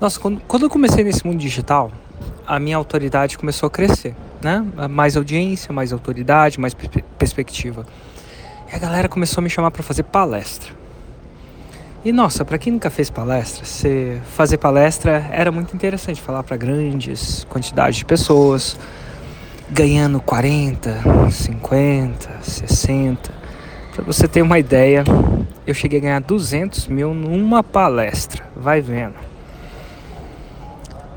Nossa, 0.00 0.18
quando, 0.18 0.40
quando 0.48 0.62
eu 0.62 0.70
comecei 0.70 1.04
nesse 1.04 1.26
mundo 1.26 1.38
digital, 1.38 1.92
a 2.46 2.58
minha 2.58 2.76
autoridade 2.76 3.36
começou 3.36 3.66
a 3.66 3.70
crescer, 3.70 4.14
né? 4.40 4.64
Mais 4.88 5.14
audiência, 5.14 5.74
mais 5.74 5.92
autoridade, 5.92 6.58
mais 6.58 6.74
perspectiva. 7.18 7.86
E 8.72 8.74
a 8.74 8.78
galera 8.78 9.10
começou 9.10 9.42
a 9.42 9.44
me 9.44 9.50
chamar 9.50 9.70
para 9.70 9.82
fazer 9.82 10.04
palestra. 10.04 10.72
E 12.02 12.12
nossa, 12.12 12.46
para 12.46 12.56
quem 12.56 12.72
nunca 12.72 12.88
fez 12.88 13.10
palestra, 13.10 13.66
você 13.66 14.18
fazer 14.34 14.56
palestra 14.56 15.28
era 15.30 15.52
muito 15.52 15.76
interessante, 15.76 16.18
falar 16.18 16.42
para 16.44 16.56
grandes 16.56 17.44
quantidades 17.50 17.96
de 17.96 18.06
pessoas, 18.06 18.78
ganhando 19.68 20.18
40, 20.18 21.30
50, 21.30 22.38
60. 22.40 23.34
Para 23.94 24.02
você 24.02 24.26
ter 24.26 24.40
uma 24.40 24.58
ideia, 24.58 25.04
eu 25.66 25.74
cheguei 25.74 25.98
a 25.98 26.02
ganhar 26.02 26.20
200 26.22 26.86
mil 26.86 27.12
numa 27.12 27.62
palestra, 27.62 28.42
vai 28.56 28.80
vendo. 28.80 29.29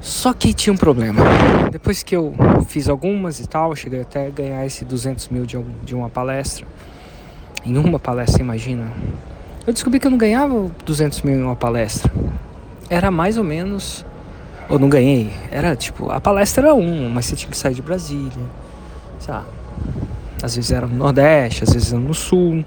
Só 0.03 0.33
que 0.33 0.53
tinha 0.53 0.73
um 0.73 0.77
problema. 0.77 1.23
Depois 1.71 2.03
que 2.03 2.13
eu 2.13 2.35
fiz 2.67 2.89
algumas 2.89 3.39
e 3.39 3.47
tal, 3.47 3.73
cheguei 3.73 4.01
até 4.01 4.27
a 4.27 4.29
ganhar 4.29 4.65
esse 4.65 4.83
200 4.83 5.29
mil 5.29 5.45
de, 5.45 5.57
de 5.81 5.95
uma 5.95 6.09
palestra. 6.09 6.67
Em 7.65 7.77
uma 7.77 7.97
palestra, 7.97 8.41
imagina. 8.41 8.91
Eu 9.65 9.71
descobri 9.71 10.01
que 10.01 10.05
eu 10.05 10.11
não 10.11 10.17
ganhava 10.17 10.69
200 10.85 11.21
mil 11.21 11.35
em 11.35 11.41
uma 11.41 11.55
palestra. 11.55 12.11
Era 12.89 13.09
mais 13.09 13.37
ou 13.37 13.45
menos. 13.45 14.05
Ou 14.67 14.77
não 14.77 14.89
ganhei. 14.89 15.31
Era 15.49 15.73
tipo, 15.73 16.11
a 16.11 16.19
palestra 16.19 16.65
era 16.65 16.75
um, 16.75 17.07
mas 17.09 17.27
você 17.27 17.37
tinha 17.37 17.49
que 17.49 17.57
sair 17.57 17.73
de 17.73 17.81
Brasília. 17.81 18.43
Sabe? 19.19 19.47
Às 20.41 20.57
vezes 20.57 20.69
era 20.69 20.85
no 20.85 20.95
Nordeste, 20.95 21.63
às 21.63 21.71
vezes 21.71 21.93
era 21.93 22.01
no 22.01 22.13
Sul. 22.13 22.65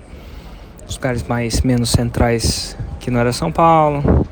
Os 0.89 0.95
lugares 0.95 1.23
mais 1.25 1.61
menos 1.61 1.91
centrais 1.91 2.75
que 2.99 3.11
não 3.11 3.21
era 3.21 3.31
São 3.31 3.53
Paulo. 3.53 4.27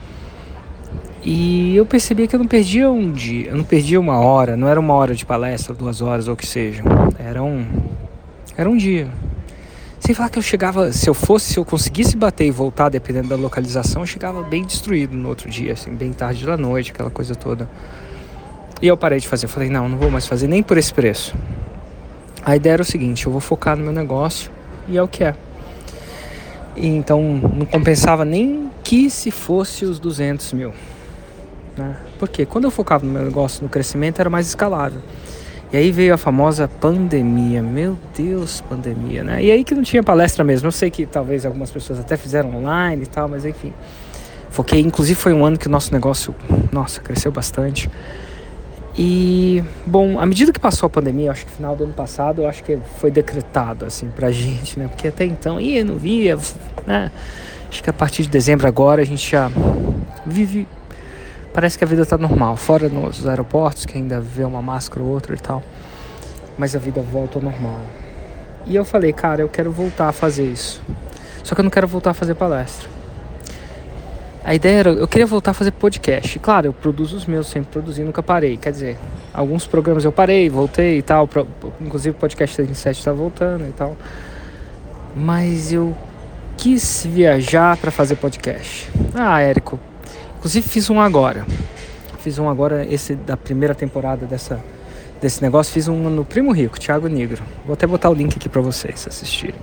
E 1.24 1.74
eu 1.74 1.87
percebi 1.87 2.28
que 2.28 2.37
eu 2.37 2.38
não 2.38 2.46
perdia 2.46 2.91
um 2.91 3.10
dia, 3.10 3.48
eu 3.48 3.56
não 3.56 3.64
perdia 3.64 3.98
uma 3.98 4.19
hora, 4.19 4.59
não 4.59 4.69
era 4.69 4.78
uma 4.78 4.92
hora 4.92 5.14
de 5.14 5.24
palestra, 5.24 5.75
duas 5.75 6.03
horas 6.03 6.28
ou 6.28 6.34
o 6.34 6.36
que 6.36 6.47
seja. 6.47 6.83
Era 7.19 7.42
um, 7.42 7.64
era 8.55 8.69
um 8.69 8.77
dia. 8.77 9.08
Sem 9.98 10.14
falar 10.14 10.28
que 10.28 10.39
eu 10.39 10.42
chegava, 10.42 10.92
se 10.92 11.08
eu 11.08 11.14
fosse, 11.14 11.55
se 11.55 11.58
eu 11.58 11.64
conseguisse 11.64 12.14
bater 12.14 12.47
e 12.47 12.50
voltar, 12.50 12.91
dependendo 12.91 13.28
da 13.28 13.36
localização, 13.36 14.02
eu 14.02 14.06
chegava 14.06 14.42
bem 14.42 14.64
destruído 14.64 15.17
no 15.17 15.30
outro 15.30 15.48
dia, 15.48 15.72
assim, 15.72 15.95
bem 15.95 16.12
tarde 16.12 16.45
da 16.45 16.58
noite, 16.58 16.91
aquela 16.91 17.08
coisa 17.08 17.34
toda. 17.34 17.70
E 18.83 18.86
eu 18.86 18.97
parei 18.98 19.19
de 19.19 19.27
fazer. 19.27 19.47
Falei, 19.47 19.70
não, 19.70 19.89
não 19.89 19.97
vou 19.97 20.11
mais 20.11 20.27
fazer 20.27 20.47
nem 20.47 20.62
por 20.62 20.77
esse 20.77 20.92
preço. 20.92 21.34
A 22.45 22.55
ideia 22.55 22.75
era 22.75 22.83
o 22.83 22.84
seguinte: 22.84 23.25
eu 23.25 23.33
vou 23.33 23.41
focar 23.41 23.78
no 23.78 23.84
meu 23.84 23.95
negócio 23.95 24.50
e 24.86 24.98
é 24.98 25.02
o 25.02 25.08
que 25.08 25.25
é. 25.25 25.34
E 26.77 26.86
então 26.86 27.22
não 27.22 27.64
compensava 27.64 28.27
nem 28.27 28.70
que 28.83 29.08
se 29.08 29.30
fosse 29.30 29.86
os 29.86 29.98
200 29.98 30.52
mil. 30.52 30.75
Né? 31.77 31.97
Porque 32.19 32.47
quando 32.47 32.64
eu 32.64 32.70
focava 32.70 33.05
no 33.05 33.12
meu 33.12 33.22
negócio, 33.22 33.62
no 33.62 33.69
crescimento, 33.69 34.20
era 34.20 34.30
mais 34.30 34.47
escalável. 34.47 35.00
E 35.72 35.77
aí 35.77 35.91
veio 35.91 36.14
a 36.14 36.17
famosa 36.17 36.69
pandemia. 36.69 37.61
Meu 37.62 37.98
Deus, 38.17 38.61
pandemia, 38.61 39.25
né? 39.25 39.42
E 39.42 39.50
aí 39.50 39.64
que 39.64 39.75
não 39.75 39.83
tinha 39.83 40.02
palestra 40.02 40.45
mesmo. 40.45 40.69
Eu 40.69 40.72
sei 40.72 40.91
que 40.91 41.05
talvez 41.05 41.45
algumas 41.45 41.70
pessoas 41.70 41.98
até 41.98 42.17
fizeram 42.17 42.55
online 42.56 43.02
e 43.02 43.06
tal, 43.06 43.28
mas 43.28 43.45
enfim. 43.45 43.72
Foquei, 44.50 44.80
inclusive 44.80 45.19
foi 45.19 45.33
um 45.33 45.45
ano 45.45 45.58
que 45.58 45.67
o 45.67 45.70
nosso 45.70 45.92
negócio, 45.92 46.33
nossa, 46.70 47.00
cresceu 47.00 47.33
bastante. 47.33 47.91
E, 48.97 49.64
bom, 49.84 50.20
à 50.20 50.27
medida 50.27 50.52
que 50.52 50.61
passou 50.61 50.86
a 50.86 50.91
pandemia, 50.91 51.33
acho 51.33 51.45
que 51.45 51.50
final 51.50 51.75
do 51.75 51.83
ano 51.83 51.92
passado, 51.92 52.42
eu 52.42 52.48
acho 52.48 52.62
que 52.62 52.78
foi 53.00 53.11
decretado, 53.11 53.84
assim, 53.84 54.08
pra 54.14 54.30
gente, 54.30 54.78
né? 54.78 54.86
Porque 54.86 55.08
até 55.08 55.25
então, 55.25 55.61
ia, 55.61 55.84
não 55.84 55.97
via, 55.97 56.39
né? 56.86 57.11
Acho 57.69 57.83
que 57.83 57.91
a 57.91 57.92
partir 57.92 58.22
de 58.22 58.28
dezembro 58.28 58.69
agora 58.69 59.02
a 59.02 59.05
gente 59.05 59.28
já 59.28 59.50
vive 60.25 60.69
parece 61.55 61.78
que 61.78 61.84
a 61.84 61.86
vida 61.86 62.02
está 62.02 62.19
normal, 62.19 62.56
fora 62.56 62.88
nos 62.88 63.27
aeroportos, 63.27 63.86
que 63.86 63.97
ainda 63.97 64.20
vê 64.20 64.44
uma 64.44 64.60
máscara 64.60 65.02
ou 65.02 65.08
outra 65.10 65.34
e 65.34 65.38
tal. 65.38 65.62
Mas 66.58 66.74
a 66.74 66.78
vida 66.80 67.00
volta 67.00 67.38
ao 67.38 67.42
normal. 67.44 67.80
E 68.66 68.74
eu 68.74 68.84
falei, 68.84 69.12
cara, 69.12 69.41
eu 69.41 69.48
quero 69.48 69.70
voltar 69.70 70.08
a 70.08 70.12
fazer 70.12 70.45
isso. 70.45 70.83
Só 71.45 71.55
que 71.55 71.61
eu 71.61 71.62
não 71.62 71.70
quero 71.70 71.86
voltar 71.86 72.11
a 72.11 72.14
fazer 72.14 72.34
palestra. 72.34 72.89
A 74.42 74.55
ideia 74.55 74.79
era, 74.80 74.90
eu 74.90 75.06
queria 75.06 75.27
voltar 75.27 75.52
a 75.52 75.55
fazer 75.55 75.70
podcast. 75.70 76.39
Claro, 76.40 76.67
eu 76.67 76.73
produzo 76.73 77.17
os 77.17 77.24
meus, 77.24 77.46
sempre 77.46 77.70
produzi, 77.70 78.02
nunca 78.02 78.23
parei. 78.23 78.56
Quer 78.56 78.73
dizer, 78.73 78.98
alguns 79.33 79.67
programas 79.67 80.05
eu 80.05 80.12
parei, 80.12 80.50
voltei 80.50 80.98
e 80.98 81.02
tal. 81.02 81.29
Inclusive 81.80 82.17
o 82.17 82.18
podcast 82.18 82.56
37 82.56 82.98
está 82.98 83.12
voltando 83.12 83.67
e 83.67 83.73
tal. 83.73 83.96
Mas 85.14 85.73
eu 85.73 85.96
quis 86.56 87.06
viajar 87.08 87.77
para 87.77 87.90
fazer 87.90 88.17
podcast. 88.17 88.90
Ah, 89.14 89.40
Érico, 89.40 89.79
Inclusive 90.44 90.68
fiz 90.68 90.90
um 90.90 91.00
agora. 91.00 91.46
Fiz 92.18 92.38
um 92.38 92.50
agora, 92.50 92.84
esse 92.84 93.14
da 93.14 93.34
primeira 93.34 93.74
temporada 93.74 94.27
dessa, 94.27 94.62
desse 95.18 95.40
negócio. 95.40 95.72
Fiz 95.72 95.88
um 95.88 96.10
no 96.10 96.22
Primo 96.22 96.52
Rico, 96.52 96.78
Thiago 96.78 97.08
Negro. 97.08 97.42
Vou 97.64 97.72
até 97.72 97.86
botar 97.86 98.10
o 98.10 98.12
link 98.12 98.36
aqui 98.36 98.46
para 98.46 98.60
vocês 98.60 99.06
assistirem. 99.08 99.55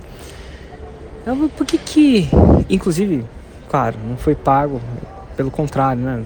Eu, 1.24 1.48
por 1.50 1.64
que 1.64 1.78
que... 1.78 2.28
Inclusive, 2.68 3.24
claro, 3.70 3.96
não 4.08 4.16
foi 4.16 4.34
pago. 4.34 4.80
Pelo 5.36 5.52
contrário, 5.52 6.02
né? 6.02 6.24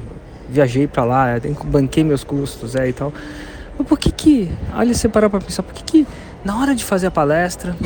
Viajei 0.48 0.86
para 0.86 1.04
lá, 1.04 1.26
banquei 1.66 2.02
meus 2.02 2.24
custos 2.24 2.74
é, 2.74 2.88
e 2.88 2.94
tal. 2.94 3.12
Mas 3.76 3.86
por 3.86 3.98
que 3.98 4.10
que... 4.10 4.50
Olha, 4.74 4.94
você 4.94 5.06
parar 5.06 5.28
pra 5.28 5.38
pensar, 5.38 5.64
por 5.64 5.74
que 5.74 5.84
que 5.84 6.06
na 6.42 6.58
hora 6.58 6.74
de 6.74 6.82
fazer 6.82 7.08
a 7.08 7.10
palestra 7.10 7.76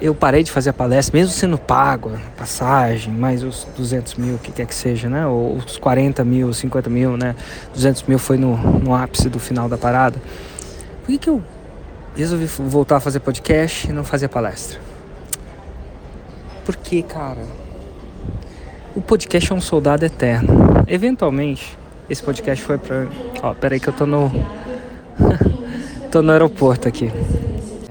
eu 0.00 0.14
parei 0.14 0.42
de 0.42 0.50
fazer 0.50 0.70
a 0.70 0.72
palestra, 0.72 1.18
mesmo 1.18 1.32
sendo 1.32 1.58
pago, 1.58 2.12
passagem, 2.36 3.12
mais 3.12 3.42
os 3.42 3.66
200 3.76 4.14
mil, 4.14 4.36
o 4.36 4.38
que 4.38 4.52
quer 4.52 4.66
que 4.66 4.74
seja, 4.74 5.08
né? 5.08 5.26
Ou 5.26 5.56
os 5.56 5.76
40 5.76 6.24
mil, 6.24 6.52
50 6.52 6.88
mil, 6.88 7.16
né? 7.16 7.34
200 7.74 8.04
mil 8.04 8.18
foi 8.18 8.36
no, 8.36 8.56
no 8.56 8.94
ápice 8.94 9.28
do 9.28 9.38
final 9.38 9.68
da 9.68 9.76
parada. 9.76 10.20
Por 11.00 11.06
que, 11.06 11.18
que 11.18 11.30
eu 11.30 11.42
resolvi 12.14 12.46
voltar 12.46 12.96
a 12.96 13.00
fazer 13.00 13.20
podcast 13.20 13.88
e 13.88 13.92
não 13.92 14.04
fazer 14.04 14.28
palestra? 14.28 14.78
Porque, 16.64 17.02
cara, 17.02 17.42
o 18.94 19.00
podcast 19.00 19.52
é 19.52 19.54
um 19.54 19.60
soldado 19.60 20.04
eterno. 20.04 20.84
Eventualmente, 20.86 21.78
esse 22.08 22.22
podcast 22.22 22.64
foi 22.64 22.78
pra. 22.78 23.06
Ó, 23.42 23.54
peraí 23.54 23.80
que 23.80 23.88
eu 23.88 23.92
tô 23.92 24.06
no. 24.06 24.30
tô 26.10 26.22
no 26.22 26.30
aeroporto 26.30 26.86
aqui. 26.86 27.10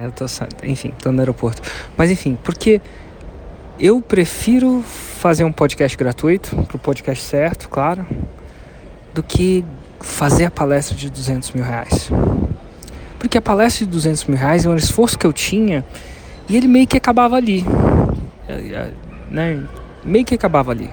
Eu 0.07 0.12
tô, 0.13 0.25
enfim, 0.63 0.94
tô 1.01 1.12
no 1.12 1.19
aeroporto. 1.19 1.62
Mas 1.97 2.09
enfim, 2.09 2.38
porque 2.44 2.81
eu 3.79 4.01
prefiro 4.01 4.81
fazer 4.81 5.44
um 5.44 5.51
podcast 5.51 5.97
gratuito, 5.97 6.56
pro 6.63 6.79
podcast 6.79 7.23
certo, 7.23 7.68
claro, 7.68 8.06
do 9.13 9.22
que 9.22 9.66
fazer 10.00 10.46
a 10.46 10.51
palestra 10.51 10.96
de 10.96 11.09
200 11.09 11.51
mil 11.51 11.63
reais. 11.63 12.09
Porque 13.19 13.38
a 13.38 13.41
palestra 13.41 13.85
de 13.85 13.91
200 13.91 14.25
mil 14.25 14.38
reais 14.38 14.66
é 14.66 14.69
um 14.69 14.75
esforço 14.75 15.17
que 15.17 15.28
eu 15.28 15.34
tinha 15.34 15.84
e 16.47 16.56
ele 16.56 16.67
meio 16.67 16.88
que 16.88 16.96
acabava 16.96 17.35
ali. 17.35 17.66
É, 18.47 18.53
é, 18.53 18.91
né? 19.29 19.63
Meio 20.06 20.23
que 20.23 20.35
acabava 20.35 20.72
ali. 20.72 20.90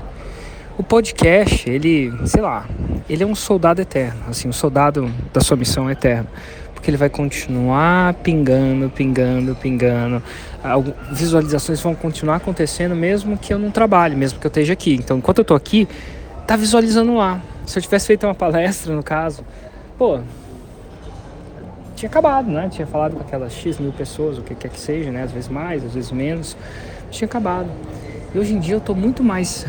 O 0.76 0.82
podcast, 0.82 1.70
ele, 1.70 2.12
sei 2.26 2.42
lá, 2.42 2.66
ele 3.08 3.22
é 3.22 3.26
um 3.26 3.34
soldado 3.34 3.80
eterno, 3.80 4.20
assim, 4.28 4.48
um 4.48 4.52
soldado 4.52 5.08
da 5.32 5.40
sua 5.40 5.56
missão 5.56 5.88
eterna 5.88 6.26
porque 6.84 6.90
ele 6.90 6.98
vai 6.98 7.08
continuar 7.08 8.12
pingando, 8.12 8.90
pingando, 8.90 9.54
pingando. 9.54 10.22
Visualizações 11.12 11.80
vão 11.80 11.94
continuar 11.94 12.36
acontecendo 12.36 12.94
mesmo 12.94 13.38
que 13.38 13.54
eu 13.54 13.58
não 13.58 13.70
trabalhe, 13.70 14.14
mesmo 14.14 14.38
que 14.38 14.46
eu 14.46 14.50
esteja 14.50 14.74
aqui. 14.74 14.92
Então, 14.92 15.16
enquanto 15.16 15.38
eu 15.38 15.42
estou 15.42 15.56
aqui, 15.56 15.88
tá 16.46 16.56
visualizando 16.56 17.14
lá. 17.14 17.40
Se 17.64 17.78
eu 17.78 17.82
tivesse 17.82 18.06
feito 18.06 18.26
uma 18.26 18.34
palestra, 18.34 18.94
no 18.94 19.02
caso, 19.02 19.42
pô, 19.96 20.20
tinha 21.96 22.10
acabado, 22.10 22.50
né? 22.50 22.68
Tinha 22.70 22.86
falado 22.86 23.16
com 23.16 23.22
aquelas 23.22 23.54
X 23.54 23.78
mil 23.78 23.92
pessoas, 23.92 24.36
o 24.36 24.42
que 24.42 24.54
quer 24.54 24.68
que 24.68 24.78
seja, 24.78 25.10
né? 25.10 25.22
Às 25.22 25.32
vezes 25.32 25.48
mais, 25.48 25.82
às 25.82 25.94
vezes 25.94 26.12
menos. 26.12 26.54
Tinha 27.10 27.24
acabado. 27.24 27.70
E 28.34 28.38
hoje 28.38 28.52
em 28.52 28.60
dia 28.60 28.74
eu 28.74 28.78
estou 28.78 28.94
muito 28.94 29.24
mais 29.24 29.66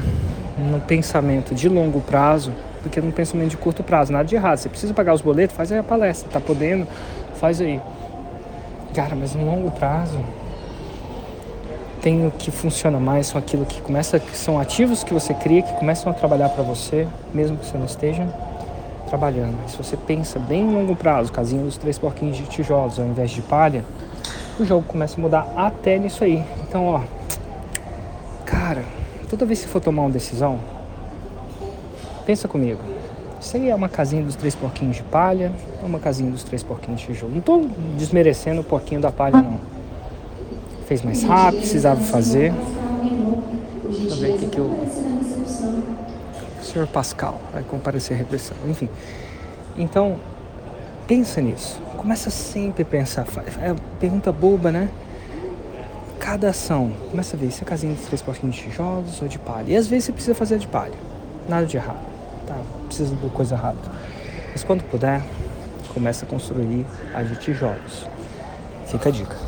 no 0.58 0.82
pensamento 0.82 1.56
de 1.56 1.70
longo 1.70 2.02
prazo 2.02 2.52
do 2.86 2.90
que 2.90 3.02
num 3.02 3.12
pensamento 3.12 3.50
de 3.50 3.58
curto 3.58 3.84
prazo. 3.84 4.14
Nada 4.14 4.24
de 4.24 4.36
errado. 4.36 4.58
Você 4.58 4.70
precisa 4.70 4.94
pagar 4.94 5.14
os 5.14 5.22
boletos, 5.22 5.56
faz 5.56 5.72
aí 5.72 5.80
a 5.80 5.84
palestra. 5.84 6.30
Tá 6.32 6.40
podendo, 6.40 6.88
faz 7.36 7.60
aí. 7.60 7.82
Cara, 8.94 9.16
mas 9.16 9.36
no 9.36 9.46
longo 9.46 9.72
prazo 9.72 10.18
tem 12.02 12.28
o 12.28 12.32
que 12.32 12.52
funciona 12.52 13.00
mais, 13.00 13.26
são 13.28 13.40
aquilo 13.40 13.66
que 13.66 13.82
começa, 13.82 14.20
que 14.20 14.38
são 14.38 14.60
ativos 14.60 15.04
que 15.04 15.12
você 15.12 15.34
cria, 15.34 15.64
que 15.64 15.74
começam 15.74 16.12
a 16.12 16.16
trabalhar 16.16 16.50
para 16.50 16.64
você, 16.64 17.08
mesmo 17.34 17.58
que 17.58 17.66
você 17.66 17.78
não 17.80 17.88
esteja 17.88 18.28
trabalhando. 19.08 19.58
Se 19.68 19.76
você 19.76 19.98
pensa 19.98 20.38
bem 20.38 20.62
em 20.62 20.72
longo 20.72 20.96
prazo, 20.96 21.32
casinha 21.32 21.64
dos 21.64 21.78
três 21.78 21.98
porquinhos 21.98 22.38
de 22.38 22.44
tijolos 22.44 23.00
ao 23.00 23.08
invés 23.08 23.32
de 23.32 23.42
palha, 23.42 23.84
o 24.60 24.64
jogo 24.64 24.84
começa 24.88 25.20
a 25.20 25.22
mudar 25.22 25.48
até 25.56 25.98
nisso 25.98 26.24
aí. 26.24 26.46
Então, 26.62 26.86
ó, 26.86 27.02
cara, 28.46 28.84
toda 29.28 29.44
vez 29.44 29.64
que 29.64 29.68
for 29.68 29.82
tomar 29.82 30.04
uma 30.04 30.12
decisão, 30.12 30.60
Pensa 32.26 32.48
comigo. 32.48 32.80
Isso 33.40 33.58
aí 33.58 33.70
é 33.70 33.76
uma 33.76 33.88
casinha 33.88 34.24
dos 34.24 34.36
três 34.36 34.56
porquinhos 34.56 34.96
de 34.96 35.04
palha 35.04 35.52
ou 35.80 35.88
uma 35.88 36.00
casinha 36.00 36.32
dos 36.32 36.44
três 36.44 36.64
porquinhos 36.64 37.02
de 37.02 37.08
tijolo? 37.08 37.32
Não 37.32 37.40
estou 37.40 37.70
desmerecendo 37.96 38.62
o 38.62 38.64
porquinho 38.64 39.00
da 39.00 39.12
palha, 39.12 39.42
não. 39.42 39.60
Fez 40.88 41.04
mais 41.04 41.22
rápido, 41.24 41.60
precisava 41.60 42.02
fazer. 42.02 42.52
Deixa 43.84 44.16
eu 44.16 44.16
ver 44.16 44.32
o 44.32 44.50
que, 44.50 44.58
eu. 44.58 44.88
Sr. 46.64 46.88
Pascal, 46.88 47.40
vai 47.54 47.62
comparecer 47.62 48.16
a 48.16 48.18
repressão, 48.18 48.58
enfim. 48.68 48.90
Então, 49.78 50.16
pensa 51.08 51.40
nisso. 51.40 51.80
Começa 51.98 52.32
sempre 52.32 52.82
a 52.82 52.86
pensar. 52.86 53.28
É 53.62 53.76
pergunta 54.00 54.32
boba, 54.32 54.72
né? 54.72 54.90
Cada 56.20 56.50
ação, 56.50 56.92
começa 57.12 57.36
a 57.36 57.40
ver 57.40 57.52
se 57.52 57.62
a 57.64 57.66
casinha 57.66 57.94
de 57.94 58.02
três 58.02 58.24
porquinhos 58.24 58.56
de 58.56 58.64
tijolos 58.64 59.22
ou 59.22 59.28
de 59.28 59.38
palha. 59.38 59.66
E 59.68 59.76
às 59.76 59.86
vezes 59.86 60.06
você 60.06 60.12
precisa 60.12 60.34
fazer 60.34 60.58
de 60.58 60.68
palha. 60.68 60.96
Nada 61.48 61.68
de 61.68 61.78
errado. 61.78 62.15
Tá? 62.46 62.58
Precisa 62.88 63.16
de 63.16 63.30
coisa 63.30 63.56
rápida. 63.56 63.92
Mas 64.52 64.64
quando 64.64 64.84
puder, 64.84 65.22
começa 65.94 66.26
a 66.26 66.28
construir 66.28 66.86
a 67.14 67.24
de 67.24 67.36
tijolos. 67.38 68.08
Fica 68.86 69.10
a 69.10 69.12
dica. 69.12 69.45